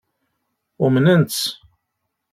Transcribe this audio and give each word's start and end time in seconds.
Umnen-tt. 0.85 1.43